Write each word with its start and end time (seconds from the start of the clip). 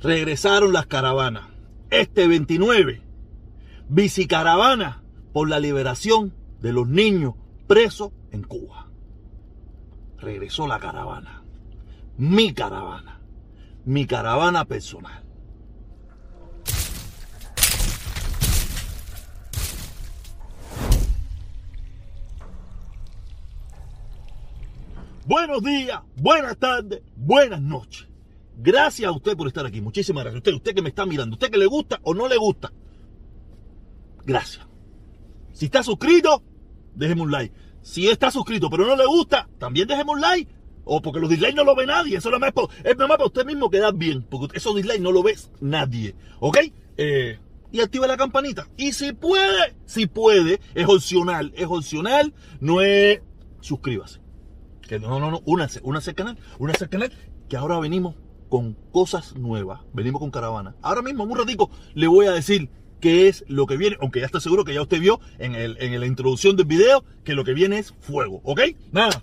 regresaron 0.00 0.72
las 0.72 0.86
caravanas. 0.86 1.44
Este 1.90 2.26
29, 2.28 3.02
bicicaravana 3.88 5.02
por 5.32 5.48
la 5.48 5.58
liberación 5.58 6.34
de 6.60 6.72
los 6.72 6.88
niños 6.88 7.34
presos 7.66 8.12
en 8.30 8.42
Cuba. 8.42 8.88
Regresó 10.18 10.66
la 10.66 10.78
caravana. 10.78 11.42
Mi 12.16 12.52
caravana. 12.52 13.20
Mi 13.84 14.06
caravana 14.06 14.64
personal. 14.64 15.24
Buenos 25.24 25.62
días, 25.62 26.00
buenas 26.16 26.56
tardes, 26.56 27.02
buenas 27.14 27.60
noches. 27.60 28.08
Gracias 28.60 29.08
a 29.08 29.12
usted 29.12 29.36
por 29.36 29.46
estar 29.46 29.64
aquí. 29.64 29.80
Muchísimas 29.80 30.24
gracias. 30.24 30.40
Usted, 30.40 30.54
usted 30.54 30.74
que 30.74 30.82
me 30.82 30.88
está 30.88 31.06
mirando, 31.06 31.34
usted 31.34 31.48
que 31.48 31.58
le 31.58 31.66
gusta 31.66 32.00
o 32.02 32.12
no 32.12 32.26
le 32.26 32.36
gusta. 32.36 32.72
Gracias. 34.26 34.66
Si 35.52 35.66
está 35.66 35.84
suscrito, 35.84 36.42
déjeme 36.94 37.22
un 37.22 37.30
like. 37.30 37.54
Si 37.82 38.08
está 38.08 38.32
suscrito 38.32 38.68
pero 38.68 38.84
no 38.84 38.96
le 38.96 39.06
gusta, 39.06 39.48
también 39.58 39.86
déjeme 39.86 40.10
un 40.10 40.20
like. 40.20 40.52
O 40.84 41.00
porque 41.00 41.20
los 41.20 41.30
dislikes 41.30 41.54
no 41.54 41.62
lo 41.62 41.76
ve 41.76 41.86
nadie. 41.86 42.16
Eso 42.16 42.30
es, 42.30 42.34
es 42.34 42.96
nada 42.96 43.08
más 43.08 43.16
para 43.18 43.26
usted 43.26 43.46
mismo 43.46 43.70
quedar 43.70 43.94
bien. 43.94 44.24
Porque 44.24 44.56
esos 44.56 44.74
dislikes 44.74 45.00
no 45.00 45.12
lo 45.12 45.22
ve 45.22 45.36
nadie. 45.60 46.16
¿Ok? 46.40 46.58
Eh, 46.96 47.38
y 47.70 47.80
activa 47.80 48.06
la 48.08 48.16
campanita. 48.16 48.66
Y 48.76 48.92
si 48.92 49.12
puede, 49.12 49.76
si 49.84 50.06
puede, 50.06 50.60
es 50.74 50.88
opcional. 50.88 51.52
Es 51.54 51.66
opcional. 51.66 52.34
No 52.58 52.80
es. 52.80 53.20
Suscríbase. 53.60 54.20
Que 54.88 54.98
no, 54.98 55.20
no, 55.20 55.30
no. 55.30 55.42
Únase, 55.44 55.80
únase 55.84 56.10
al 56.10 56.16
canal. 56.16 56.38
Únase 56.58 56.84
al 56.84 56.90
canal. 56.90 57.12
Que 57.50 57.56
ahora 57.56 57.78
venimos 57.78 58.16
con 58.48 58.74
cosas 58.92 59.36
nuevas. 59.36 59.80
Venimos 59.92 60.20
con 60.20 60.30
caravana. 60.30 60.74
Ahora 60.82 61.02
mismo, 61.02 61.24
en 61.24 61.30
un 61.30 61.38
ratico, 61.38 61.70
le 61.94 62.06
voy 62.06 62.26
a 62.26 62.32
decir 62.32 62.70
qué 63.00 63.28
es 63.28 63.44
lo 63.48 63.66
que 63.66 63.76
viene, 63.76 63.96
aunque 64.00 64.20
ya 64.20 64.26
está 64.26 64.40
seguro 64.40 64.64
que 64.64 64.74
ya 64.74 64.82
usted 64.82 65.00
vio 65.00 65.20
en, 65.38 65.54
el, 65.54 65.76
en 65.80 65.98
la 66.00 66.06
introducción 66.06 66.56
del 66.56 66.66
video 66.66 67.04
que 67.24 67.34
lo 67.34 67.44
que 67.44 67.54
viene 67.54 67.78
es 67.78 67.94
fuego, 68.00 68.40
¿ok? 68.44 68.60
Nada, 68.92 69.22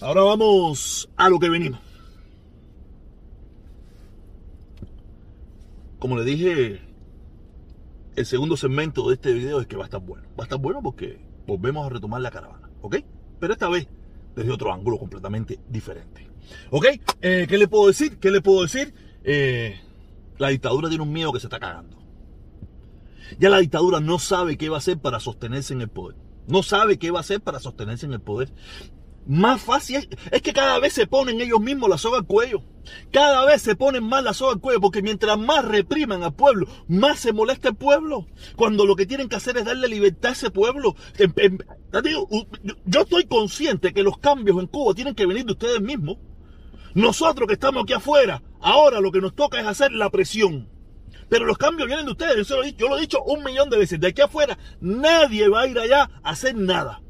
ahora 0.00 0.22
vamos 0.22 1.08
a 1.16 1.28
lo 1.28 1.38
que 1.38 1.48
venimos. 1.48 1.80
Como 5.98 6.16
le 6.18 6.24
dije, 6.24 6.80
el 8.16 8.26
segundo 8.26 8.56
segmento 8.56 9.08
de 9.08 9.14
este 9.14 9.32
video 9.32 9.60
es 9.60 9.66
que 9.66 9.76
va 9.76 9.84
a 9.84 9.86
estar 9.86 10.00
bueno. 10.00 10.24
Va 10.38 10.44
a 10.44 10.46
estar 10.46 10.58
bueno 10.58 10.82
porque 10.82 11.18
volvemos 11.46 11.86
a 11.86 11.88
retomar 11.88 12.20
la 12.20 12.30
caravana, 12.30 12.70
¿ok? 12.82 12.96
Pero 13.40 13.52
esta 13.52 13.68
vez 13.68 13.88
desde 14.36 14.50
otro 14.50 14.72
ángulo 14.72 14.98
completamente 14.98 15.58
diferente. 15.68 16.33
¿Ok? 16.70 16.86
Eh, 17.20 17.46
¿Qué 17.48 17.58
le 17.58 17.68
puedo 17.68 17.86
decir? 17.86 18.18
¿Qué 18.18 18.30
le 18.30 18.40
puedo 18.40 18.62
decir? 18.62 18.94
Eh, 19.24 19.80
la 20.38 20.48
dictadura 20.48 20.88
tiene 20.88 21.04
un 21.04 21.12
miedo 21.12 21.32
que 21.32 21.40
se 21.40 21.46
está 21.46 21.58
cagando. 21.58 21.98
Ya 23.38 23.48
la 23.48 23.58
dictadura 23.58 24.00
no 24.00 24.18
sabe 24.18 24.56
qué 24.56 24.68
va 24.68 24.76
a 24.76 24.78
hacer 24.78 24.98
para 24.98 25.20
sostenerse 25.20 25.72
en 25.74 25.80
el 25.80 25.88
poder. 25.88 26.16
No 26.46 26.62
sabe 26.62 26.98
qué 26.98 27.10
va 27.10 27.18
a 27.18 27.22
hacer 27.22 27.40
para 27.40 27.58
sostenerse 27.58 28.06
en 28.06 28.12
el 28.12 28.20
poder. 28.20 28.52
Más 29.26 29.62
fácil 29.62 30.06
es, 30.30 30.42
que 30.42 30.52
cada 30.52 30.78
vez 30.78 30.92
se 30.92 31.06
ponen 31.06 31.40
ellos 31.40 31.60
mismos 31.60 31.88
la 31.88 31.96
soga 31.96 32.18
al 32.18 32.26
cuello. 32.26 32.62
Cada 33.10 33.46
vez 33.46 33.62
se 33.62 33.74
ponen 33.74 34.04
más 34.04 34.22
la 34.22 34.34
soga 34.34 34.52
al 34.52 34.60
cuello 34.60 34.80
porque 34.82 35.00
mientras 35.00 35.38
más 35.38 35.64
repriman 35.64 36.22
al 36.22 36.34
pueblo, 36.34 36.66
más 36.88 37.20
se 37.20 37.32
molesta 37.32 37.70
el 37.70 37.76
pueblo. 37.76 38.26
Cuando 38.56 38.84
lo 38.84 38.96
que 38.96 39.06
tienen 39.06 39.30
que 39.30 39.36
hacer 39.36 39.56
es 39.56 39.64
darle 39.64 39.88
libertad 39.88 40.30
a 40.30 40.32
ese 40.34 40.50
pueblo. 40.50 40.94
Em, 41.16 41.32
em, 41.36 41.58
yo 42.84 43.00
estoy 43.00 43.24
consciente 43.24 43.94
que 43.94 44.02
los 44.02 44.18
cambios 44.18 44.58
en 44.58 44.66
Cuba 44.66 44.92
tienen 44.92 45.14
que 45.14 45.26
venir 45.26 45.46
de 45.46 45.52
ustedes 45.52 45.80
mismos. 45.80 46.18
Nosotros 46.94 47.48
que 47.48 47.54
estamos 47.54 47.82
aquí 47.82 47.92
afuera, 47.92 48.42
ahora 48.60 49.00
lo 49.00 49.10
que 49.10 49.20
nos 49.20 49.34
toca 49.34 49.60
es 49.60 49.66
hacer 49.66 49.92
la 49.92 50.10
presión. 50.10 50.68
Pero 51.28 51.46
los 51.46 51.58
cambios 51.58 51.88
vienen 51.88 52.06
de 52.06 52.12
ustedes. 52.12 52.46
Yo, 52.46 52.88
lo, 52.88 52.96
he 52.96 53.00
dicho 53.00 53.22
un 53.24 53.42
millón 53.42 53.68
de 53.68 53.78
veces. 53.78 53.98
De 53.98 54.08
aquí 54.08 54.22
afuera, 54.22 54.56
nadie 54.80 55.48
va 55.48 55.62
a 55.62 55.66
ir 55.66 55.78
allá 55.78 56.10
a 56.22 56.30
hacer 56.30 56.54
nada. 56.54 57.02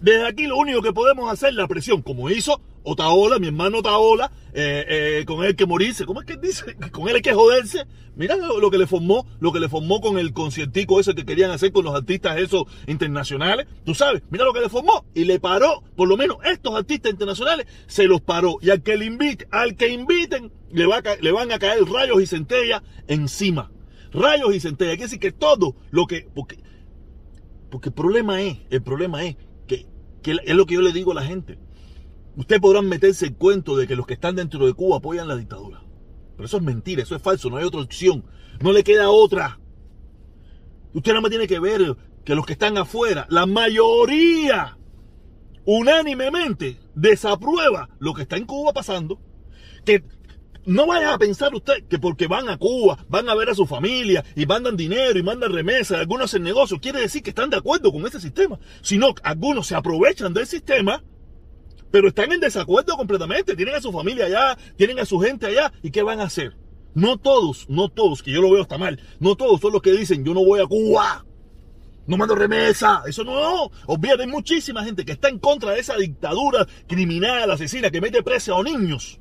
Desde 0.00 0.26
aquí 0.26 0.46
lo 0.46 0.56
único 0.56 0.82
que 0.82 0.92
podemos 0.92 1.30
hacer 1.30 1.50
es 1.50 1.56
la 1.56 1.68
presión, 1.68 2.02
como 2.02 2.30
hizo 2.30 2.60
Otaola, 2.82 3.38
mi 3.38 3.48
hermano 3.48 3.78
Otaola, 3.78 4.32
eh, 4.52 4.84
eh, 5.20 5.24
con 5.26 5.42
hay 5.42 5.54
que 5.54 5.66
morirse. 5.66 6.06
¿Cómo 6.06 6.20
es 6.20 6.26
que 6.26 6.36
dice? 6.36 6.76
Con 6.92 7.08
él 7.08 7.16
hay 7.16 7.22
que 7.22 7.34
joderse. 7.34 7.84
Mira 8.16 8.36
lo, 8.36 8.70
que 8.70 8.78
le 8.78 8.86
formó, 8.86 9.26
lo 9.38 9.52
que 9.52 9.60
le 9.60 9.68
formó 9.68 10.00
con 10.00 10.18
el 10.18 10.32
conciertico 10.32 11.00
ese 11.00 11.14
que 11.14 11.24
querían 11.24 11.50
hacer 11.52 11.72
con 11.72 11.84
los 11.84 11.94
artistas 11.94 12.38
esos 12.38 12.64
internacionales. 12.86 13.66
Tú 13.84 13.94
sabes, 13.94 14.22
mira 14.30 14.44
lo 14.44 14.52
que 14.52 14.60
le 14.60 14.68
formó. 14.68 15.06
Y 15.14 15.24
le 15.24 15.40
paró, 15.40 15.82
por 15.96 16.08
lo 16.08 16.16
menos 16.16 16.38
estos 16.44 16.74
artistas 16.74 17.12
internacionales, 17.12 17.66
se 17.86 18.04
los 18.04 18.20
paró. 18.20 18.58
Y 18.60 18.70
al 18.70 18.82
que 18.82 18.96
le 18.96 19.06
invite, 19.06 19.46
al 19.50 19.76
que 19.76 19.88
inviten, 19.88 20.52
le, 20.70 20.86
va 20.86 21.02
le 21.20 21.32
van 21.32 21.52
a 21.52 21.58
caer 21.58 21.84
rayos 21.84 22.20
y 22.20 22.26
centellas 22.26 22.82
encima. 23.06 23.70
Rayos 24.12 24.54
y 24.54 24.60
centellas. 24.60 24.96
Quiere 24.96 25.06
decir 25.06 25.20
que 25.20 25.32
todo 25.32 25.76
lo 25.90 26.06
que. 26.06 26.28
Porque, 26.34 26.58
porque 27.70 27.90
el 27.90 27.94
problema 27.94 28.42
es, 28.42 28.58
el 28.70 28.82
problema 28.82 29.24
es 29.24 29.36
que 29.66 29.86
es 30.22 30.54
lo 30.54 30.66
que 30.66 30.74
yo 30.74 30.82
le 30.82 30.92
digo 30.92 31.12
a 31.12 31.14
la 31.14 31.22
gente 31.22 31.58
Ustedes 32.36 32.60
podrán 32.60 32.88
meterse 32.88 33.26
el 33.26 33.34
cuento 33.34 33.76
de 33.76 33.86
que 33.86 33.96
los 33.96 34.06
que 34.06 34.14
están 34.14 34.36
dentro 34.36 34.66
de 34.66 34.74
Cuba 34.74 34.98
apoyan 34.98 35.28
la 35.28 35.36
dictadura. 35.36 35.82
Pero 36.36 36.46
eso 36.46 36.56
es 36.56 36.62
mentira, 36.62 37.02
eso 37.02 37.16
es 37.16 37.22
falso, 37.22 37.50
no 37.50 37.56
hay 37.56 37.64
otra 37.64 37.80
opción. 37.80 38.24
No 38.60 38.72
le 38.72 38.84
queda 38.84 39.10
otra. 39.10 39.58
Usted 40.94 41.12
nada 41.12 41.20
más 41.20 41.30
tiene 41.30 41.46
que 41.46 41.58
ver 41.58 41.96
que 42.24 42.34
los 42.34 42.46
que 42.46 42.52
están 42.52 42.78
afuera, 42.78 43.26
la 43.30 43.46
mayoría, 43.46 44.78
unánimemente, 45.64 46.78
desaprueba 46.94 47.88
lo 47.98 48.14
que 48.14 48.22
está 48.22 48.36
en 48.36 48.46
Cuba 48.46 48.72
pasando. 48.72 49.20
Que 49.84 50.04
no 50.66 50.86
vaya 50.86 51.14
a 51.14 51.18
pensar 51.18 51.54
usted 51.54 51.86
que 51.88 51.98
porque 51.98 52.26
van 52.26 52.48
a 52.48 52.58
Cuba, 52.58 53.04
van 53.08 53.28
a 53.28 53.34
ver 53.34 53.50
a 53.50 53.54
su 53.54 53.66
familia 53.66 54.24
y 54.36 54.46
mandan 54.46 54.76
dinero 54.76 55.18
y 55.18 55.22
mandan 55.22 55.52
remesas, 55.52 55.98
algunos 55.98 56.26
hacen 56.26 56.42
negocios, 56.42 56.80
quiere 56.80 57.00
decir 57.00 57.22
que 57.22 57.30
están 57.30 57.50
de 57.50 57.56
acuerdo 57.56 57.92
con 57.92 58.06
ese 58.06 58.20
sistema. 58.20 58.58
Sino 58.82 59.14
algunos 59.22 59.66
se 59.66 59.74
aprovechan 59.74 60.32
del 60.32 60.46
sistema 60.46 61.02
pero 61.90 62.08
están 62.08 62.32
en 62.32 62.40
desacuerdo 62.40 62.96
completamente. 62.96 63.56
Tienen 63.56 63.74
a 63.74 63.80
su 63.80 63.92
familia 63.92 64.26
allá, 64.26 64.58
tienen 64.76 64.98
a 64.98 65.04
su 65.04 65.18
gente 65.18 65.46
allá. 65.46 65.72
¿Y 65.82 65.90
qué 65.90 66.02
van 66.02 66.20
a 66.20 66.24
hacer? 66.24 66.56
No 66.94 67.18
todos, 67.18 67.68
no 67.68 67.88
todos, 67.88 68.22
que 68.22 68.32
yo 68.32 68.42
lo 68.42 68.50
veo 68.50 68.62
hasta 68.62 68.78
mal. 68.78 69.00
No 69.20 69.36
todos 69.36 69.60
son 69.60 69.72
los 69.72 69.82
que 69.82 69.92
dicen, 69.92 70.24
yo 70.24 70.34
no 70.34 70.44
voy 70.44 70.60
a 70.60 70.66
Cuba. 70.66 71.24
No 72.06 72.16
mando 72.16 72.34
remesa. 72.34 73.02
Eso 73.06 73.24
no. 73.24 73.70
Olvídate, 73.86 74.22
hay 74.22 74.28
muchísima 74.28 74.84
gente 74.84 75.04
que 75.04 75.12
está 75.12 75.28
en 75.28 75.38
contra 75.38 75.72
de 75.72 75.80
esa 75.80 75.96
dictadura 75.96 76.66
criminal, 76.88 77.50
asesina, 77.50 77.90
que 77.90 78.00
mete 78.00 78.22
preso 78.22 78.56
a 78.56 78.62
niños. 78.62 79.20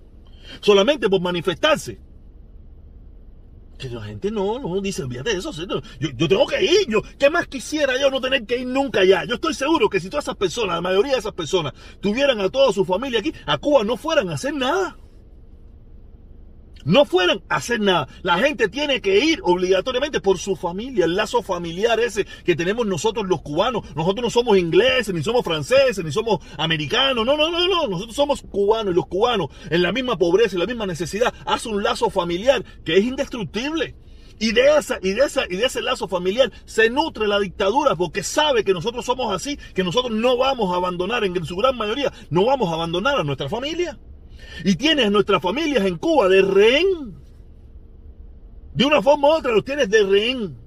Solamente 0.61 1.09
por 1.09 1.21
manifestarse. 1.21 1.99
Que 3.79 3.89
la 3.89 4.03
gente 4.03 4.29
no, 4.29 4.59
no 4.59 4.81
dice, 4.81 5.03
olvídate 5.03 5.31
de 5.31 5.37
eso. 5.37 5.51
Yo, 5.53 5.79
yo, 5.99 6.27
tengo 6.27 6.45
que 6.45 6.61
ir. 6.61 6.87
Yo, 6.89 7.01
¿Qué 7.17 7.29
más 7.29 7.47
quisiera 7.47 7.99
yo 7.99 8.11
no 8.11 8.19
tener 8.19 8.45
que 8.45 8.57
ir 8.57 8.67
nunca 8.67 8.99
allá? 8.99 9.23
Yo 9.23 9.35
estoy 9.35 9.53
seguro 9.53 9.89
que 9.89 10.01
si 10.01 10.09
todas 10.09 10.25
esas 10.25 10.35
personas, 10.35 10.75
la 10.75 10.81
mayoría 10.81 11.13
de 11.13 11.19
esas 11.19 11.33
personas, 11.33 11.73
tuvieran 12.01 12.41
a 12.41 12.49
toda 12.49 12.73
su 12.73 12.83
familia 12.83 13.21
aquí, 13.21 13.33
a 13.45 13.57
Cuba 13.57 13.85
no 13.85 13.95
fueran 13.95 14.29
a 14.29 14.33
hacer 14.33 14.53
nada 14.53 14.97
no 16.85 17.05
fueran 17.05 17.41
a 17.49 17.57
hacer 17.57 17.79
nada. 17.79 18.07
La 18.21 18.37
gente 18.39 18.69
tiene 18.69 19.01
que 19.01 19.19
ir 19.19 19.39
obligatoriamente 19.43 20.21
por 20.21 20.37
su 20.37 20.55
familia, 20.55 21.05
el 21.05 21.15
lazo 21.15 21.41
familiar 21.43 21.99
ese 21.99 22.25
que 22.45 22.55
tenemos 22.55 22.85
nosotros 22.85 23.27
los 23.27 23.41
cubanos. 23.41 23.83
Nosotros 23.95 24.23
no 24.23 24.29
somos 24.29 24.57
ingleses, 24.57 25.13
ni 25.13 25.23
somos 25.23 25.43
franceses, 25.43 26.03
ni 26.03 26.11
somos 26.11 26.39
americanos. 26.57 27.25
No, 27.25 27.37
no, 27.37 27.49
no, 27.49 27.67
no. 27.67 27.87
Nosotros 27.87 28.15
somos 28.15 28.41
cubanos 28.41 28.93
y 28.93 28.95
los 28.95 29.07
cubanos 29.07 29.49
en 29.69 29.81
la 29.81 29.91
misma 29.91 30.17
pobreza, 30.17 30.55
en 30.55 30.59
la 30.59 30.65
misma 30.65 30.85
necesidad, 30.85 31.33
hace 31.45 31.69
un 31.69 31.83
lazo 31.83 32.09
familiar 32.09 32.63
que 32.83 32.97
es 32.97 33.05
indestructible. 33.05 33.95
Y 34.41 34.53
de, 34.53 34.77
esa, 34.77 34.99
y, 35.01 35.11
de 35.11 35.25
esa, 35.25 35.43
y 35.49 35.57
de 35.57 35.65
ese 35.65 35.81
lazo 35.81 36.07
familiar 36.07 36.49
se 36.63 36.89
nutre 36.89 37.27
la 37.27 37.39
dictadura 37.39 37.97
porque 37.97 38.23
sabe 38.23 38.63
que 38.63 38.71
nosotros 38.71 39.05
somos 39.05 39.33
así, 39.33 39.59
que 39.75 39.83
nosotros 39.83 40.13
no 40.13 40.37
vamos 40.37 40.73
a 40.73 40.77
abandonar, 40.77 41.25
en 41.25 41.45
su 41.45 41.57
gran 41.57 41.75
mayoría, 41.75 42.13
no 42.29 42.45
vamos 42.45 42.69
a 42.71 42.75
abandonar 42.75 43.19
a 43.19 43.25
nuestra 43.25 43.49
familia. 43.49 43.99
Y 44.63 44.75
tienes 44.75 45.11
nuestras 45.11 45.41
familias 45.41 45.85
en 45.85 45.97
Cuba 45.97 46.27
de 46.27 46.41
rehén. 46.41 47.15
De 48.73 48.85
una 48.85 49.01
forma 49.01 49.29
u 49.29 49.31
otra 49.31 49.51
los 49.51 49.65
tienes 49.65 49.89
de 49.89 50.03
rehén. 50.03 50.57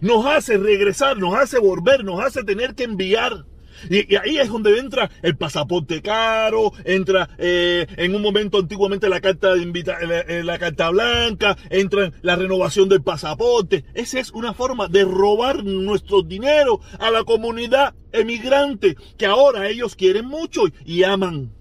Nos 0.00 0.26
hace 0.26 0.56
regresar, 0.58 1.16
nos 1.16 1.34
hace 1.34 1.58
volver, 1.58 2.04
nos 2.04 2.24
hace 2.24 2.44
tener 2.44 2.74
que 2.74 2.84
enviar. 2.84 3.44
Y, 3.90 4.16
ahí 4.16 4.38
es 4.38 4.48
donde 4.48 4.78
entra 4.78 5.10
el 5.22 5.36
pasaporte 5.36 6.00
caro, 6.02 6.72
entra 6.84 7.28
eh, 7.38 7.86
en 7.96 8.14
un 8.14 8.22
momento 8.22 8.58
antiguamente 8.58 9.08
la 9.08 9.20
carta 9.20 9.54
de 9.54 9.62
invita, 9.62 9.98
eh, 10.00 10.42
la, 10.42 10.58
carta 10.58 10.90
blanca, 10.90 11.56
entra 11.70 12.12
la 12.22 12.36
renovación 12.36 12.88
del 12.88 13.02
pasaporte. 13.02 13.84
Esa 13.94 14.18
es 14.18 14.30
una 14.30 14.54
forma 14.54 14.88
de 14.88 15.04
robar 15.04 15.64
nuestro 15.64 16.22
dinero 16.22 16.80
a 16.98 17.10
la 17.10 17.24
comunidad 17.24 17.94
emigrante 18.12 18.96
que 19.18 19.26
ahora 19.26 19.68
ellos 19.68 19.94
quieren 19.94 20.26
mucho 20.26 20.62
y 20.84 21.02
aman. 21.02 21.55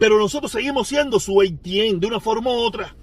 Pero 0.00 0.18
nosotros 0.18 0.50
seguimos 0.50 0.88
siendo 0.88 1.20
su 1.20 1.42
ATM 1.42 2.00
de 2.00 2.06
una 2.06 2.20
forma 2.20 2.50
u 2.50 2.54
otra. 2.54 2.96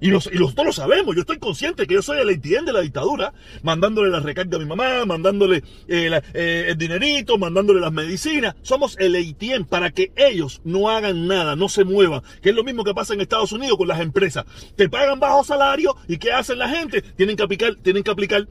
Y, 0.00 0.08
nosotros 0.08 0.66
lo 0.66 0.72
sabemos, 0.72 1.14
yo 1.14 1.20
estoy 1.20 1.38
consciente 1.38 1.86
que 1.86 1.94
yo 1.94 2.02
soy 2.02 2.18
el 2.18 2.28
ATM 2.28 2.64
de 2.64 2.72
la 2.72 2.80
dictadura, 2.80 3.32
mandándole 3.62 4.08
la 4.10 4.20
recarga 4.20 4.56
a 4.56 4.60
mi 4.60 4.66
mamá, 4.66 5.04
mandándole 5.04 5.62
eh, 5.88 6.20
eh, 6.34 6.66
el 6.68 6.78
dinerito, 6.78 7.38
mandándole 7.38 7.80
las 7.80 7.92
medicinas. 7.92 8.54
Somos 8.62 8.96
el 9.00 9.16
ATM 9.16 9.64
para 9.64 9.90
que 9.90 10.12
ellos 10.14 10.60
no 10.64 10.88
hagan 10.88 11.26
nada, 11.26 11.56
no 11.56 11.68
se 11.68 11.84
muevan. 11.84 12.22
Que 12.40 12.50
es 12.50 12.56
lo 12.56 12.64
mismo 12.64 12.84
que 12.84 12.94
pasa 12.94 13.14
en 13.14 13.20
Estados 13.20 13.52
Unidos 13.52 13.76
con 13.76 13.88
las 13.88 14.00
empresas. 14.00 14.44
Te 14.76 14.88
pagan 14.88 15.18
bajo 15.18 15.42
salario 15.42 15.96
y 16.06 16.18
¿qué 16.18 16.30
hacen 16.32 16.58
la 16.58 16.68
gente? 16.68 17.02
Tienen 17.02 17.36
que 17.36 17.42
aplicar, 17.42 17.74
tienen 17.76 18.04
que 18.04 18.10
aplicar 18.12 18.48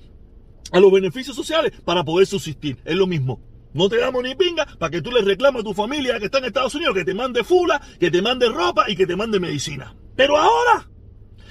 a 0.74 0.80
los 0.80 0.92
beneficios 0.92 1.36
sociales 1.38 1.72
para 1.86 2.04
poder 2.04 2.28
subsistir. 2.28 2.78
Es 2.84 2.96
lo 2.96 3.08
mismo. 3.08 3.51
No 3.74 3.90
te 3.90 3.98
damos 3.98 4.24
ni 4.24 4.36
pinga 4.36 4.66
para 4.78 4.90
que 4.90 5.02
tú 5.02 5.12
le 5.12 5.22
reclames 5.22 5.62
a 5.62 5.64
tu 5.64 5.74
familia 5.74 6.20
que 6.20 6.26
está 6.26 6.40
en 6.40 6.46
Estados 6.46 6.76
Unidos 6.76 6.94
que 6.94 7.06
te 7.06 7.14
mande 7.14 7.44
fula, 7.44 7.82
que 8.00 8.12
te 8.12 8.22
mande 8.22 8.50
ropa 8.50 8.90
y 8.90 8.96
que 8.96 9.08
te 9.08 9.16
mande 9.16 9.40
medicina. 9.40 9.96
Pero 10.16 10.38
ahora 10.38 10.88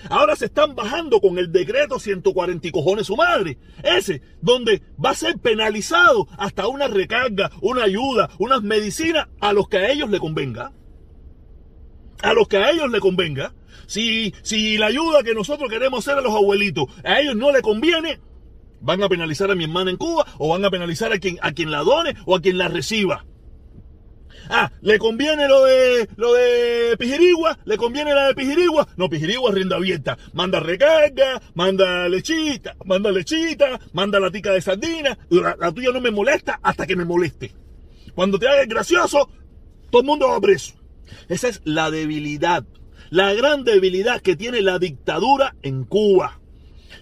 Ahora 0.08 0.34
se 0.36 0.46
están 0.46 0.74
bajando 0.74 1.20
con 1.20 1.38
el 1.38 1.52
decreto 1.52 1.98
140 1.98 2.66
y 2.66 2.70
cojones 2.70 3.06
su 3.06 3.16
madre. 3.16 3.58
Ese, 3.82 4.22
donde 4.40 4.82
va 5.02 5.10
a 5.10 5.14
ser 5.14 5.38
penalizado 5.38 6.26
hasta 6.38 6.68
una 6.68 6.88
recarga, 6.88 7.50
una 7.60 7.84
ayuda, 7.84 8.30
unas 8.38 8.62
medicinas 8.62 9.28
a 9.40 9.52
los 9.52 9.68
que 9.68 9.78
a 9.78 9.90
ellos 9.90 10.08
le 10.10 10.18
convenga. 10.18 10.72
A 12.22 12.32
los 12.32 12.48
que 12.48 12.56
a 12.56 12.70
ellos 12.70 12.90
le 12.90 13.00
convenga. 13.00 13.52
Si, 13.86 14.32
si 14.42 14.78
la 14.78 14.86
ayuda 14.86 15.22
que 15.22 15.34
nosotros 15.34 15.68
queremos 15.68 16.06
hacer 16.06 16.18
a 16.18 16.22
los 16.22 16.34
abuelitos 16.34 16.86
a 17.04 17.20
ellos 17.20 17.36
no 17.36 17.52
le 17.52 17.60
conviene, 17.60 18.20
van 18.80 19.02
a 19.02 19.08
penalizar 19.08 19.50
a 19.50 19.54
mi 19.54 19.64
hermana 19.64 19.90
en 19.90 19.96
Cuba 19.96 20.26
o 20.38 20.48
van 20.48 20.64
a 20.64 20.70
penalizar 20.70 21.12
a 21.12 21.18
quien, 21.18 21.38
a 21.42 21.52
quien 21.52 21.70
la 21.70 21.78
done 21.78 22.16
o 22.26 22.36
a 22.36 22.40
quien 22.40 22.58
la 22.58 22.68
reciba. 22.68 23.24
Ah, 24.48 24.72
¿le 24.80 24.98
conviene 24.98 25.46
lo 25.46 25.64
de 25.64 26.08
lo 26.16 26.32
de 26.32 26.96
Pijirigua? 26.98 27.58
¿Le 27.64 27.76
conviene 27.76 28.12
la 28.14 28.26
de 28.28 28.34
Pijirigua? 28.34 28.88
No, 28.96 29.08
Pijirigua 29.08 29.52
rienda 29.52 29.76
abierta. 29.76 30.18
Manda 30.32 30.58
recarga, 30.58 31.40
manda 31.54 32.08
lechita, 32.08 32.74
manda 32.84 33.12
lechita, 33.12 33.78
manda 33.92 34.18
la 34.18 34.30
tica 34.30 34.50
de 34.50 34.60
sardina. 34.60 35.16
La, 35.28 35.72
tuya 35.72 35.92
no 35.92 36.00
me 36.00 36.10
molesta 36.10 36.58
hasta 36.62 36.84
que 36.84 36.96
me 36.96 37.04
moleste. 37.04 37.54
Cuando 38.14 38.40
te 38.40 38.48
hagas 38.48 38.66
gracioso, 38.66 39.30
todo 39.90 40.02
el 40.02 40.06
mundo 40.06 40.28
va 40.28 40.40
preso. 40.40 40.74
Esa 41.28 41.48
es 41.48 41.60
la 41.64 41.90
debilidad, 41.92 42.64
la 43.10 43.32
gran 43.34 43.62
debilidad 43.62 44.20
que 44.20 44.34
tiene 44.34 44.62
la 44.62 44.80
dictadura 44.80 45.54
en 45.62 45.84
Cuba. 45.84 46.39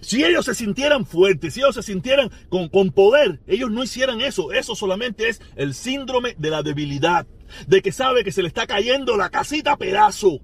Si 0.01 0.23
ellos 0.23 0.45
se 0.45 0.55
sintieran 0.55 1.05
fuertes, 1.05 1.53
si 1.53 1.59
ellos 1.61 1.75
se 1.75 1.83
sintieran 1.83 2.31
con, 2.49 2.69
con, 2.69 2.91
poder, 2.91 3.39
ellos 3.47 3.71
no 3.71 3.83
hicieran 3.83 4.21
eso. 4.21 4.51
Eso 4.51 4.75
solamente 4.75 5.29
es 5.29 5.41
el 5.55 5.73
síndrome 5.73 6.35
de 6.37 6.49
la 6.49 6.63
debilidad 6.63 7.27
de 7.67 7.81
que 7.81 7.91
sabe 7.91 8.23
que 8.23 8.31
se 8.31 8.41
le 8.41 8.47
está 8.47 8.67
cayendo 8.67 9.17
la 9.17 9.29
casita 9.29 9.73
a 9.73 9.77
pedazo, 9.77 10.39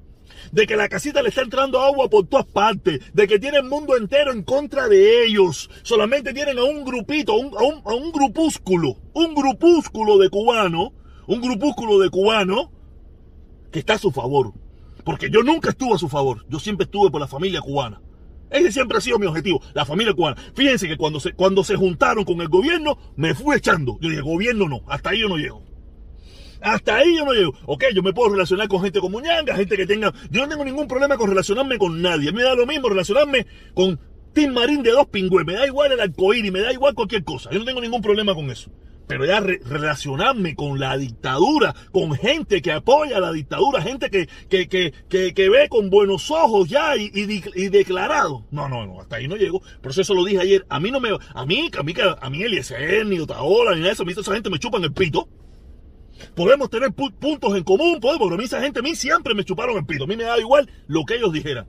de 0.52 0.68
que 0.68 0.76
la 0.76 0.90
casita 0.90 1.22
le 1.22 1.30
está 1.30 1.42
entrando 1.42 1.82
agua 1.82 2.10
por 2.10 2.28
todas 2.28 2.46
partes, 2.46 3.00
de 3.14 3.28
que 3.28 3.40
tiene 3.40 3.58
el 3.58 3.66
mundo 3.66 3.96
entero 3.98 4.32
en 4.32 4.44
contra 4.44 4.88
de 4.88 5.26
ellos. 5.26 5.70
Solamente 5.84 6.34
tienen 6.34 6.60
a 6.60 6.64
un 6.64 6.84
grupito, 6.84 7.34
a 7.34 7.38
un, 7.38 7.82
a 7.86 7.94
un, 7.94 8.12
grupúsculo, 8.12 8.98
un 9.14 9.34
grupúsculo 9.34 10.18
de 10.18 10.30
cubano, 10.30 10.94
un 11.28 11.42
grupúsculo 11.42 12.00
de 12.00 12.10
cubano 12.10 12.72
que 13.72 13.80
está 13.80 13.94
a 13.96 14.00
su 14.00 14.12
favor. 14.12 14.54
Porque 15.04 15.30
yo 15.30 15.44
nunca 15.44 15.70
estuve 15.70 15.94
a 15.94 16.00
su 16.00 16.10
favor, 16.10 16.46
yo 16.50 16.60
siempre 16.60 16.86
estuve 16.86 17.12
por 17.12 17.22
la 17.22 17.28
familia 17.28 17.62
cubana. 17.62 18.02
Ese 18.56 18.72
siempre 18.72 18.98
ha 18.98 19.02
sido 19.02 19.20
mi 19.20 19.26
objetivo, 19.26 19.62
la 19.74 19.86
familia 19.86 20.14
cubana. 20.14 20.42
Fíjense 20.54 20.88
que 20.88 20.98
cuando 20.98 21.20
se, 21.20 21.34
cuando 21.34 21.64
se 21.64 21.76
juntaron 21.76 22.24
con 22.24 22.42
el 22.42 22.48
gobierno, 22.48 22.98
me 23.16 23.36
fui 23.36 23.56
echando. 23.56 23.98
Yo 24.02 24.10
dije, 24.10 24.22
gobierno 24.22 24.68
no, 24.68 24.82
hasta 24.88 25.10
ahí 25.12 25.20
yo 25.20 25.30
no 25.30 25.38
llego. 25.38 25.64
Hasta 26.62 26.96
ahí 26.96 27.16
yo 27.16 27.26
no 27.26 27.34
llego. 27.34 27.54
Ok, 27.68 27.84
yo 27.94 28.02
me 28.02 28.12
puedo 28.12 28.32
relacionar 28.32 28.68
con 28.68 28.82
gente 28.82 29.00
como 29.00 29.22
Ñanga, 29.22 29.56
gente 29.56 29.78
que 29.78 29.86
tenga. 29.86 30.12
Yo 30.32 30.42
no 30.42 30.50
tengo 30.50 30.66
ningún 30.66 30.88
problema 30.88 31.16
con 31.16 31.30
relacionarme 31.30 31.78
con 31.78 32.02
nadie. 32.02 32.32
Me 32.32 32.42
da 32.42 32.56
lo 32.56 32.66
mismo 32.66 32.90
relacionarme 32.90 33.46
con 33.76 34.00
Tim 34.34 34.52
Marín 34.52 34.82
de 34.82 34.92
dos 34.92 35.08
pingües. 35.08 35.46
Me 35.46 35.54
da 35.54 35.68
igual 35.68 35.92
el 35.92 36.00
arcoíris, 36.00 36.52
me 36.52 36.62
da 36.62 36.74
igual 36.74 36.96
cualquier 36.96 37.24
cosa. 37.24 37.52
Yo 37.52 37.60
no 37.60 37.66
tengo 37.66 37.82
ningún 37.82 38.02
problema 38.02 38.34
con 38.34 38.50
eso. 38.50 38.72
Pero 39.08 39.26
ya 39.26 39.40
relacionarme 39.40 40.56
con 40.56 40.80
la 40.80 40.98
dictadura, 40.98 41.76
con 41.92 42.14
gente 42.16 42.62
que 42.62 42.72
apoya 42.72 43.20
la 43.20 43.32
dictadura, 43.32 43.82
gente 43.82 44.10
que, 44.10 44.28
que, 44.50 44.68
que, 44.68 45.34
que, 45.34 45.50
ve 45.50 45.70
con 45.70 45.90
buenos 45.90 46.32
ojos 46.32 46.68
ya 46.68 46.96
y, 46.98 47.12
y, 47.14 47.70
declarado. 47.70 48.46
No, 48.52 48.68
no, 48.68 48.86
no, 48.86 49.02
hasta 49.02 49.18
ahí 49.18 49.28
no 49.28 49.36
llego. 49.36 49.62
Por 49.82 49.92
eso 49.92 50.02
eso 50.02 50.14
lo 50.14 50.26
dije 50.26 50.40
ayer. 50.40 50.66
A 50.70 50.80
mí 50.80 50.92
no 50.92 51.00
me. 51.00 51.10
A 51.34 51.46
mí, 51.46 51.70
a 51.78 51.84
mí, 51.84 51.94
a 52.22 52.30
mí 52.30 52.44
Eliezer, 52.44 53.06
ni 53.06 53.20
Otaola, 53.20 53.72
ni 53.72 53.78
nada 53.78 53.90
de 53.90 53.94
eso. 53.94 54.04
A 54.04 54.06
mí 54.06 54.14
esa 54.14 54.34
gente 54.34 54.50
me 54.50 54.60
chupan 54.60 54.84
el 54.84 54.94
pito. 54.94 55.28
Podemos 56.34 56.70
tener 56.70 56.94
puntos 56.94 57.56
en 57.56 57.64
común, 57.64 58.00
podemos, 58.00 58.28
pero 58.28 58.36
a 58.36 58.38
mí 58.38 58.46
esa 58.46 58.62
gente 58.62 58.80
a 58.80 58.84
mí 58.84 58.96
siempre 58.96 59.36
me 59.36 59.44
chuparon 59.44 59.78
el 59.78 59.86
pito. 59.86 60.06
A 60.06 60.08
mí 60.08 60.16
me 60.16 60.24
da 60.24 60.40
igual 60.40 60.70
lo 60.88 61.04
que 61.06 61.16
ellos 61.16 61.32
dijeran. 61.32 61.68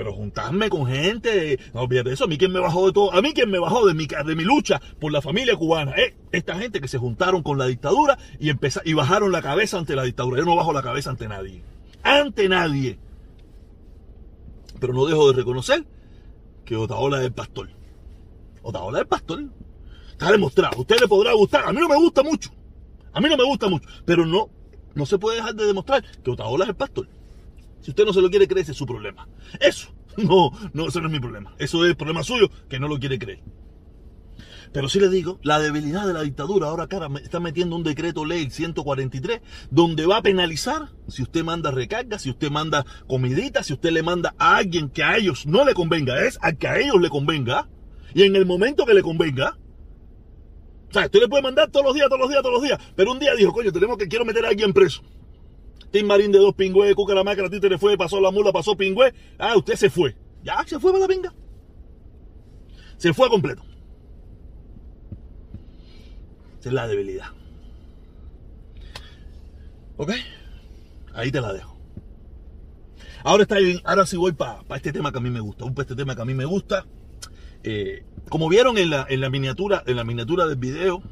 Pero 0.00 0.14
juntarme 0.14 0.70
con 0.70 0.86
gente, 0.86 1.60
no 1.74 1.82
olvídate 1.82 2.14
eso, 2.14 2.24
a 2.24 2.26
mí 2.26 2.38
quien 2.38 2.50
me 2.52 2.58
bajó 2.58 2.86
de 2.86 2.92
todo, 2.94 3.12
a 3.12 3.20
mí 3.20 3.34
quien 3.34 3.50
me 3.50 3.58
bajó 3.58 3.86
de 3.86 3.92
mi, 3.92 4.06
de 4.06 4.34
mi 4.34 4.44
lucha 4.44 4.80
por 4.98 5.12
la 5.12 5.20
familia 5.20 5.54
cubana, 5.56 5.92
eh, 5.94 6.16
esta 6.32 6.56
gente 6.58 6.80
que 6.80 6.88
se 6.88 6.96
juntaron 6.96 7.42
con 7.42 7.58
la 7.58 7.66
dictadura 7.66 8.16
y, 8.38 8.50
y 8.50 8.94
bajaron 8.94 9.30
la 9.30 9.42
cabeza 9.42 9.76
ante 9.76 9.94
la 9.94 10.04
dictadura. 10.04 10.38
Yo 10.38 10.46
no 10.46 10.56
bajo 10.56 10.72
la 10.72 10.80
cabeza 10.80 11.10
ante 11.10 11.28
nadie, 11.28 11.62
ante 12.02 12.48
nadie. 12.48 12.98
Pero 14.80 14.94
no 14.94 15.04
dejo 15.04 15.32
de 15.32 15.36
reconocer 15.36 15.84
que 16.64 16.76
Otaola 16.76 17.18
es 17.18 17.26
el 17.26 17.34
pastor. 17.34 17.68
Otaola 18.62 19.00
es 19.00 19.02
el 19.02 19.08
pastor. 19.08 19.44
Está 20.12 20.32
demostrado. 20.32 20.80
Usted 20.80 20.98
le 20.98 21.08
podrá 21.08 21.34
gustar. 21.34 21.66
A 21.66 21.74
mí 21.74 21.78
no 21.78 21.90
me 21.90 21.96
gusta 21.96 22.22
mucho. 22.22 22.48
A 23.12 23.20
mí 23.20 23.28
no 23.28 23.36
me 23.36 23.44
gusta 23.44 23.68
mucho, 23.68 23.86
pero 24.06 24.24
no, 24.24 24.48
no 24.94 25.04
se 25.04 25.18
puede 25.18 25.36
dejar 25.36 25.54
de 25.56 25.66
demostrar 25.66 26.02
que 26.24 26.30
Otaola 26.30 26.64
es 26.64 26.70
el 26.70 26.76
pastor. 26.76 27.19
Si 27.80 27.90
usted 27.90 28.04
no 28.04 28.12
se 28.12 28.20
lo 28.20 28.30
quiere 28.30 28.46
creer, 28.46 28.62
ese 28.62 28.72
es 28.72 28.78
su 28.78 28.86
problema. 28.86 29.28
Eso, 29.60 29.94
no, 30.16 30.50
no, 30.72 30.88
eso 30.88 31.00
no 31.00 31.06
es 31.06 31.12
mi 31.12 31.20
problema. 31.20 31.54
Eso 31.58 31.84
es 31.84 31.90
el 31.90 31.96
problema 31.96 32.22
suyo, 32.22 32.50
que 32.68 32.78
no 32.78 32.88
lo 32.88 32.98
quiere 32.98 33.18
creer. 33.18 33.40
Pero 34.72 34.88
sí 34.88 35.00
le 35.00 35.08
digo, 35.08 35.40
la 35.42 35.58
debilidad 35.58 36.06
de 36.06 36.12
la 36.12 36.22
dictadura 36.22 36.68
ahora, 36.68 36.86
cara, 36.86 37.08
está 37.24 37.40
metiendo 37.40 37.74
un 37.74 37.82
decreto 37.82 38.24
ley 38.24 38.50
143, 38.50 39.40
donde 39.70 40.06
va 40.06 40.18
a 40.18 40.22
penalizar 40.22 40.90
si 41.08 41.22
usted 41.22 41.42
manda 41.42 41.72
recarga, 41.72 42.20
si 42.20 42.30
usted 42.30 42.50
manda 42.50 42.86
comidita, 43.08 43.64
si 43.64 43.72
usted 43.72 43.90
le 43.90 44.04
manda 44.04 44.34
a 44.38 44.56
alguien 44.56 44.88
que 44.88 45.02
a 45.02 45.16
ellos 45.16 45.44
no 45.44 45.64
le 45.64 45.74
convenga, 45.74 46.24
es 46.24 46.38
a 46.40 46.52
que 46.52 46.68
a 46.68 46.78
ellos 46.78 47.00
le 47.00 47.08
convenga, 47.08 47.68
y 48.14 48.22
en 48.22 48.36
el 48.36 48.46
momento 48.46 48.86
que 48.86 48.94
le 48.94 49.02
convenga, 49.02 49.58
o 50.88 50.92
sea, 50.92 51.06
usted 51.06 51.20
le 51.20 51.28
puede 51.28 51.42
mandar 51.42 51.70
todos 51.70 51.86
los 51.86 51.94
días, 51.94 52.08
todos 52.08 52.20
los 52.20 52.28
días, 52.28 52.42
todos 52.42 52.54
los 52.54 52.62
días. 52.62 52.78
Pero 52.96 53.12
un 53.12 53.20
día 53.20 53.34
dijo, 53.36 53.52
coño, 53.52 53.70
tenemos 53.70 53.96
que 53.96 54.08
quiero 54.08 54.24
meter 54.24 54.44
a 54.44 54.48
alguien 54.48 54.72
preso. 54.72 55.02
Tim 55.90 56.06
Marín 56.06 56.30
de 56.30 56.38
dos 56.38 56.54
pingües, 56.54 56.94
Cucaramacra, 56.94 57.46
a 57.46 57.50
ti 57.50 57.60
te 57.60 57.68
le 57.68 57.78
fue, 57.78 57.96
pasó 57.96 58.20
la 58.20 58.30
mula, 58.30 58.52
pasó 58.52 58.76
pingüe. 58.76 59.12
Ah, 59.38 59.56
usted 59.56 59.74
se 59.74 59.90
fue. 59.90 60.14
Ya, 60.42 60.64
se 60.66 60.78
fue 60.78 60.92
para 60.92 61.02
la 61.02 61.08
pinga. 61.08 61.34
Se 62.96 63.12
fue 63.12 63.28
completo. 63.28 63.62
Esa 66.60 66.68
es 66.68 66.74
la 66.74 66.86
debilidad. 66.86 67.26
¿Ok? 69.96 70.12
Ahí 71.14 71.32
te 71.32 71.40
la 71.40 71.52
dejo. 71.52 71.76
Ahora, 73.24 73.42
está 73.42 73.56
ahora 73.84 74.06
sí 74.06 74.16
voy 74.16 74.32
para 74.32 74.62
este 74.76 74.92
tema 74.92 75.12
que 75.12 75.18
a 75.18 75.20
mí 75.20 75.30
me 75.30 75.40
gusta. 75.40 75.64
Un 75.64 75.74
este 75.78 75.96
tema 75.96 76.14
que 76.14 76.22
a 76.22 76.24
mí 76.24 76.34
me 76.34 76.44
gusta. 76.44 76.86
Eh, 77.62 78.04
como 78.28 78.48
vieron 78.48 78.78
en 78.78 78.90
la, 78.90 79.06
en 79.08 79.20
la, 79.20 79.28
miniatura, 79.28 79.82
en 79.86 79.96
la 79.96 80.04
miniatura 80.04 80.46
del 80.46 80.56
video, 80.56 81.02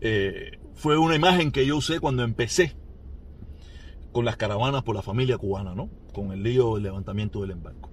eh, 0.00 0.58
fue 0.74 0.98
una 0.98 1.16
imagen 1.16 1.50
que 1.50 1.66
yo 1.66 1.76
usé 1.76 1.98
cuando 1.98 2.22
empecé 2.22 2.76
con 4.12 4.24
las 4.24 4.36
caravanas 4.36 4.82
por 4.82 4.94
la 4.94 5.02
familia 5.02 5.38
cubana, 5.38 5.74
¿no? 5.74 5.88
Con 6.12 6.32
el 6.32 6.42
lío 6.42 6.74
del 6.74 6.84
levantamiento 6.84 7.40
del 7.40 7.52
embarco. 7.52 7.90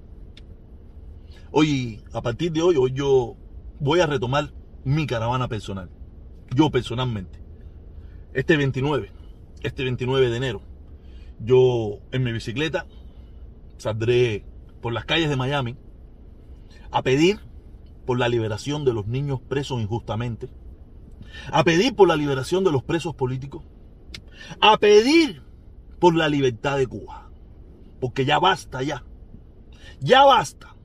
Hoy, 1.51 2.03
a 2.13 2.21
partir 2.21 2.51
de 2.51 2.61
hoy, 2.61 2.75
hoy 2.75 2.91
yo 2.93 3.35
voy 3.79 4.01
a 4.01 4.05
retomar 4.05 4.53
mi 4.83 5.07
caravana 5.07 5.47
personal. 5.47 5.89
Yo 6.55 6.69
personalmente. 6.69 7.39
Este 8.33 8.57
29, 8.57 9.11
este 9.61 9.83
29 9.83 10.29
de 10.29 10.37
enero, 10.37 10.61
yo 11.39 11.99
en 12.11 12.23
mi 12.23 12.31
bicicleta 12.31 12.85
saldré 13.77 14.45
por 14.81 14.93
las 14.93 15.05
calles 15.05 15.29
de 15.29 15.35
Miami 15.35 15.77
a 16.91 17.01
pedir 17.01 17.39
por 18.05 18.19
la 18.19 18.29
liberación 18.29 18.85
de 18.85 18.93
los 18.93 19.07
niños 19.07 19.39
presos 19.41 19.81
injustamente, 19.81 20.49
a 21.51 21.63
pedir 21.63 21.95
por 21.95 22.07
la 22.07 22.15
liberación 22.15 22.63
de 22.63 22.71
los 22.71 22.83
presos 22.83 23.15
políticos, 23.15 23.63
a 24.61 24.77
pedir 24.77 25.41
por 25.99 26.15
la 26.15 26.29
libertad 26.29 26.77
de 26.77 26.87
Cuba. 26.87 27.29
Porque 27.99 28.25
ya 28.25 28.39
basta, 28.39 28.81
ya. 28.83 29.03
Ya 29.99 30.23
basta 30.23 30.75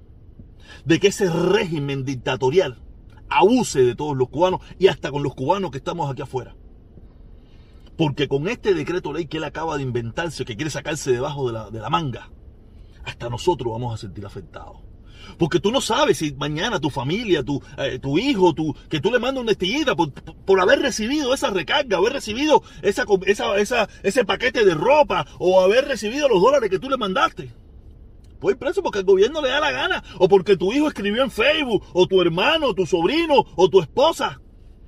de 0.84 1.00
que 1.00 1.08
ese 1.08 1.30
régimen 1.30 2.04
dictatorial 2.04 2.82
abuse 3.28 3.82
de 3.82 3.94
todos 3.94 4.16
los 4.16 4.28
cubanos 4.28 4.60
y 4.78 4.88
hasta 4.88 5.10
con 5.10 5.22
los 5.22 5.34
cubanos 5.34 5.70
que 5.70 5.78
estamos 5.78 6.10
aquí 6.10 6.22
afuera. 6.22 6.56
Porque 7.96 8.28
con 8.28 8.48
este 8.48 8.74
decreto 8.74 9.12
ley 9.12 9.26
que 9.26 9.36
él 9.36 9.44
acaba 9.44 9.76
de 9.76 9.82
inventarse, 9.82 10.44
que 10.44 10.56
quiere 10.56 10.70
sacarse 10.70 11.12
debajo 11.12 11.46
de 11.46 11.52
la, 11.52 11.70
de 11.70 11.80
la 11.80 11.90
manga, 11.90 12.30
hasta 13.04 13.28
nosotros 13.28 13.72
vamos 13.72 13.94
a 13.94 13.98
sentir 13.98 14.26
afectados. 14.26 14.78
Porque 15.38 15.60
tú 15.60 15.70
no 15.70 15.80
sabes 15.80 16.18
si 16.18 16.32
mañana 16.34 16.80
tu 16.80 16.90
familia, 16.90 17.42
tu, 17.42 17.62
eh, 17.78 17.98
tu 17.98 18.18
hijo, 18.18 18.54
tu, 18.54 18.74
que 18.88 19.00
tú 19.00 19.10
le 19.10 19.18
mandas 19.18 19.42
una 19.42 19.52
estillita 19.52 19.94
por, 19.94 20.12
por, 20.12 20.60
haber 20.60 20.80
recibido 20.80 21.34
esa 21.34 21.50
recarga, 21.50 21.98
haber 21.98 22.12
recibido 22.12 22.62
esa, 22.82 23.04
esa, 23.56 23.88
ese 24.02 24.24
paquete 24.24 24.64
de 24.64 24.74
ropa 24.74 25.26
o 25.38 25.60
haber 25.60 25.86
recibido 25.86 26.28
los 26.28 26.40
dólares 26.40 26.70
que 26.70 26.78
tú 26.78 26.88
le 26.88 26.96
mandaste. 26.96 27.50
ir 28.42 28.56
preso 28.56 28.82
porque 28.82 29.00
el 29.00 29.04
gobierno 29.04 29.40
le 29.42 29.48
da 29.48 29.60
la 29.60 29.72
gana, 29.72 30.04
o 30.18 30.28
porque 30.28 30.56
tu 30.56 30.72
hijo 30.72 30.88
escribió 30.88 31.22
en 31.22 31.30
Facebook, 31.30 31.84
o 31.92 32.06
tu 32.06 32.20
hermano, 32.20 32.68
o 32.68 32.74
tu 32.74 32.86
sobrino, 32.86 33.44
o 33.56 33.68
tu 33.68 33.80
esposa. 33.80 34.40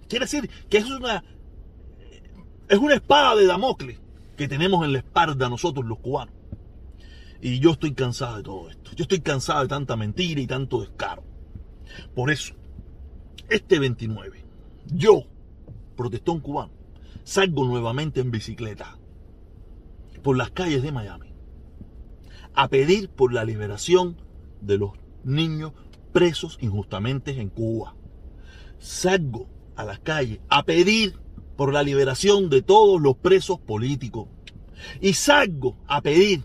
Quiere 0.08 0.26
decir 0.26 0.48
que 0.68 0.78
es 0.78 0.84
una, 0.84 1.24
es 2.68 2.78
una 2.78 2.94
espada 2.94 3.34
de 3.34 3.46
Damocles 3.46 3.98
que 4.36 4.48
tenemos 4.48 4.84
en 4.84 4.92
la 4.92 4.98
espalda 4.98 5.48
nosotros 5.48 5.84
los 5.86 5.98
cubanos. 5.98 6.35
Y 7.40 7.58
yo 7.60 7.72
estoy 7.72 7.94
cansado 7.94 8.36
de 8.36 8.42
todo 8.42 8.70
esto. 8.70 8.92
Yo 8.94 9.02
estoy 9.02 9.20
cansado 9.20 9.62
de 9.62 9.68
tanta 9.68 9.96
mentira 9.96 10.40
y 10.40 10.46
tanto 10.46 10.80
descaro. 10.80 11.22
Por 12.14 12.30
eso, 12.30 12.54
este 13.48 13.78
29, 13.78 14.44
yo, 14.86 15.24
protestón 15.96 16.40
cubano, 16.40 16.72
salgo 17.24 17.64
nuevamente 17.64 18.20
en 18.20 18.30
bicicleta 18.30 18.98
por 20.22 20.36
las 20.36 20.50
calles 20.50 20.82
de 20.82 20.92
Miami 20.92 21.32
a 22.54 22.68
pedir 22.68 23.10
por 23.10 23.32
la 23.32 23.44
liberación 23.44 24.16
de 24.60 24.78
los 24.78 24.92
niños 25.24 25.72
presos 26.12 26.58
injustamente 26.60 27.38
en 27.40 27.50
Cuba. 27.50 27.94
Salgo 28.78 29.48
a 29.76 29.84
las 29.84 29.98
calles 30.00 30.40
a 30.48 30.64
pedir 30.64 31.18
por 31.56 31.72
la 31.72 31.82
liberación 31.82 32.48
de 32.48 32.62
todos 32.62 33.00
los 33.00 33.16
presos 33.16 33.58
políticos. 33.58 34.28
Y 35.00 35.14
salgo 35.14 35.76
a 35.86 36.00
pedir 36.00 36.44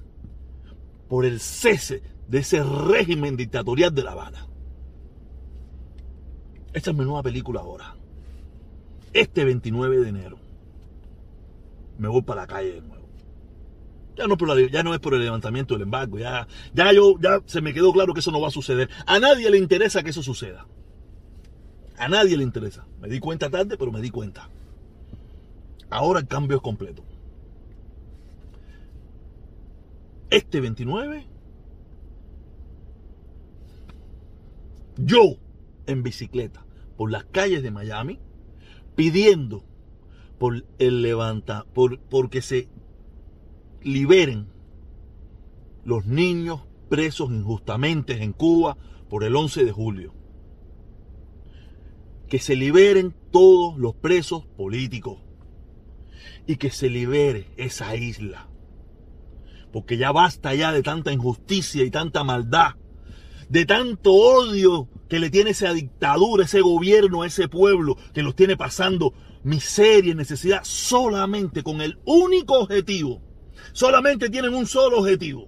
por 1.11 1.25
el 1.25 1.41
cese 1.41 2.01
de 2.29 2.37
ese 2.37 2.63
régimen 2.63 3.35
dictatorial 3.35 3.93
de 3.93 4.01
La 4.01 4.13
Habana. 4.13 4.47
Esta 6.71 6.91
es 6.91 6.95
mi 6.95 7.03
nueva 7.03 7.21
película 7.21 7.59
ahora. 7.59 7.97
Este 9.11 9.43
29 9.43 9.99
de 9.99 10.07
enero 10.07 10.39
me 11.97 12.07
voy 12.07 12.21
para 12.21 12.43
la 12.43 12.47
calle 12.47 12.75
de 12.75 12.81
nuevo. 12.81 13.09
Ya 14.15 14.25
no, 14.25 14.37
ya 14.69 14.83
no 14.83 14.93
es 14.93 15.01
por 15.01 15.13
el 15.13 15.19
levantamiento 15.19 15.73
del 15.73 15.83
embargo, 15.83 16.17
ya, 16.17 16.47
ya, 16.73 16.93
yo, 16.93 17.19
ya 17.19 17.41
se 17.45 17.59
me 17.59 17.73
quedó 17.73 17.91
claro 17.91 18.13
que 18.13 18.21
eso 18.21 18.31
no 18.31 18.39
va 18.39 18.47
a 18.47 18.51
suceder. 18.51 18.89
A 19.05 19.19
nadie 19.19 19.49
le 19.49 19.57
interesa 19.57 20.03
que 20.03 20.11
eso 20.11 20.23
suceda. 20.23 20.65
A 21.97 22.07
nadie 22.07 22.37
le 22.37 22.43
interesa. 22.43 22.87
Me 23.01 23.09
di 23.09 23.19
cuenta 23.19 23.49
tarde, 23.49 23.75
pero 23.75 23.91
me 23.91 23.99
di 23.99 24.11
cuenta. 24.11 24.47
Ahora 25.89 26.21
el 26.21 26.27
cambio 26.27 26.55
es 26.55 26.63
completo. 26.63 27.03
Este 30.31 30.61
29, 30.61 31.25
yo 34.97 35.35
en 35.87 36.03
bicicleta 36.03 36.65
por 36.95 37.11
las 37.11 37.25
calles 37.25 37.63
de 37.63 37.69
Miami, 37.69 38.17
pidiendo 38.95 39.65
por 40.39 40.65
el 40.79 41.01
levanta, 41.01 41.65
por, 41.73 41.99
porque 41.99 42.41
se 42.41 42.69
liberen 43.83 44.47
los 45.83 46.05
niños 46.05 46.61
presos 46.87 47.29
injustamente 47.29 48.23
en 48.23 48.31
Cuba 48.31 48.77
por 49.09 49.25
el 49.25 49.35
11 49.35 49.65
de 49.65 49.71
julio. 49.73 50.13
Que 52.29 52.39
se 52.39 52.55
liberen 52.55 53.13
todos 53.31 53.77
los 53.77 53.95
presos 53.95 54.45
políticos 54.45 55.19
y 56.47 56.55
que 56.55 56.69
se 56.69 56.89
libere 56.89 57.49
esa 57.57 57.97
isla. 57.97 58.50
Porque 59.71 59.97
ya 59.97 60.11
basta 60.11 60.53
ya 60.53 60.71
de 60.71 60.83
tanta 60.83 61.11
injusticia 61.11 61.83
y 61.83 61.91
tanta 61.91 62.23
maldad, 62.23 62.75
de 63.49 63.65
tanto 63.65 64.13
odio 64.13 64.89
que 65.09 65.19
le 65.19 65.29
tiene 65.29 65.51
esa 65.51 65.73
dictadura, 65.73 66.45
ese 66.45 66.61
gobierno, 66.61 67.25
ese 67.25 67.47
pueblo 67.47 67.97
que 68.13 68.23
los 68.23 68.35
tiene 68.35 68.57
pasando 68.57 69.13
miseria 69.43 70.11
y 70.11 70.15
necesidad 70.15 70.61
solamente 70.63 71.63
con 71.63 71.81
el 71.81 71.99
único 72.05 72.59
objetivo 72.59 73.21
solamente 73.73 74.29
tienen 74.29 74.53
un 74.53 74.65
solo 74.65 74.99
objetivo, 74.99 75.47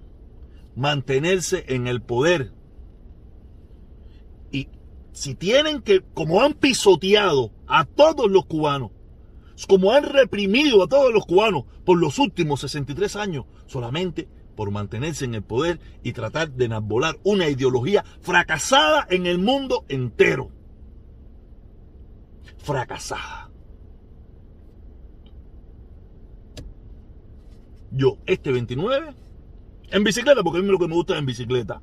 mantenerse 0.76 1.64
en 1.68 1.86
el 1.86 2.02
poder. 2.02 2.52
Y 4.50 4.68
si 5.12 5.34
tienen 5.34 5.82
que, 5.82 6.02
como 6.14 6.42
han 6.42 6.54
pisoteado 6.54 7.52
a 7.66 7.84
todos 7.84 8.30
los 8.30 8.46
cubanos, 8.46 8.90
como 9.68 9.92
han 9.92 10.04
reprimido 10.04 10.82
a 10.82 10.88
todos 10.88 11.12
los 11.12 11.26
cubanos 11.26 11.64
por 11.84 11.98
los 11.98 12.18
últimos 12.18 12.60
63 12.60 13.16
años, 13.16 13.46
solamente 13.66 14.28
por 14.56 14.70
mantenerse 14.70 15.24
en 15.24 15.34
el 15.34 15.42
poder 15.42 15.80
y 16.02 16.12
tratar 16.12 16.50
de 16.52 16.66
enarbolar 16.66 17.18
una 17.24 17.48
ideología 17.48 18.04
fracasada 18.20 19.06
en 19.10 19.26
el 19.26 19.38
mundo 19.38 19.84
entero. 19.88 20.50
Fracasada. 22.58 23.44
yo 27.94 28.18
este 28.26 28.52
29 28.52 29.14
en 29.90 30.04
bicicleta, 30.04 30.42
porque 30.42 30.58
a 30.58 30.62
mí 30.62 30.68
lo 30.68 30.78
que 30.78 30.88
me 30.88 30.94
gusta 30.94 31.14
es 31.14 31.20
en 31.20 31.26
bicicleta. 31.26 31.80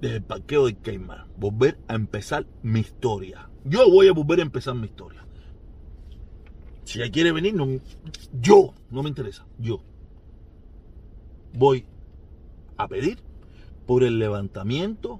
Desde 0.00 0.16
el 0.16 0.22
parqueo 0.22 0.66
de 0.66 0.76
Keimar, 0.76 1.26
volver 1.36 1.78
a 1.88 1.94
empezar 1.94 2.46
mi 2.62 2.80
historia. 2.80 3.48
Yo 3.68 3.90
voy 3.90 4.06
a 4.08 4.12
volver 4.12 4.38
a 4.38 4.42
empezar 4.42 4.74
mi 4.74 4.86
historia. 4.86 5.24
Si 6.84 7.00
ella 7.00 7.10
quiere 7.10 7.32
venir, 7.32 7.54
yo, 8.40 8.72
no 8.90 9.02
me 9.02 9.08
interesa, 9.08 9.44
yo 9.58 9.82
voy 11.52 11.84
a 12.76 12.86
pedir 12.86 13.18
por 13.86 14.04
el 14.04 14.20
levantamiento. 14.20 15.18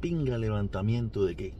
Pinga 0.00 0.36
levantamiento 0.36 1.24
de 1.24 1.36
qué? 1.36 1.54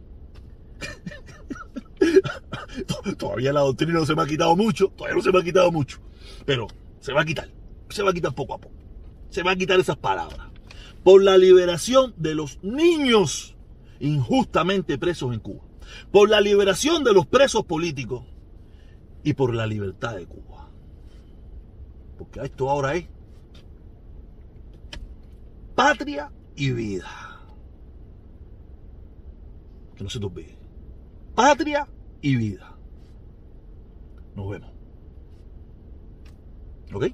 Todavía 3.18 3.54
la 3.54 3.60
doctrina 3.60 3.94
no 3.94 4.04
se 4.04 4.14
me 4.14 4.22
ha 4.22 4.26
quitado 4.26 4.54
mucho, 4.54 4.88
todavía 4.88 5.16
no 5.16 5.22
se 5.22 5.32
me 5.32 5.38
ha 5.38 5.44
quitado 5.44 5.72
mucho, 5.72 5.98
pero 6.44 6.66
se 7.00 7.14
va 7.14 7.22
a 7.22 7.24
quitar, 7.24 7.48
se 7.88 8.02
va 8.02 8.10
a 8.10 8.12
quitar 8.12 8.34
poco 8.34 8.52
a 8.52 8.58
poco. 8.58 8.74
Se 9.30 9.42
va 9.42 9.52
a 9.52 9.56
quitar 9.56 9.80
esas 9.80 9.96
palabras. 9.96 10.48
Por 11.02 11.22
la 11.22 11.38
liberación 11.38 12.12
de 12.18 12.34
los 12.34 12.62
niños 12.62 13.53
injustamente 14.08 14.98
presos 14.98 15.32
en 15.32 15.40
Cuba. 15.40 15.64
Por 16.10 16.30
la 16.30 16.40
liberación 16.40 17.04
de 17.04 17.12
los 17.12 17.26
presos 17.26 17.64
políticos. 17.64 18.24
Y 19.22 19.34
por 19.34 19.54
la 19.54 19.66
libertad 19.66 20.16
de 20.16 20.26
Cuba. 20.26 20.70
Porque 22.18 22.40
esto 22.40 22.70
ahora 22.70 22.94
es 22.94 23.06
patria 25.74 26.30
y 26.56 26.70
vida. 26.72 27.40
Que 29.96 30.04
no 30.04 30.10
se 30.10 30.18
te 30.18 30.26
olvide. 30.26 30.58
Patria 31.34 31.88
y 32.20 32.36
vida. 32.36 32.76
Nos 34.34 34.48
vemos. 34.50 34.70
¿Ok? 36.92 37.06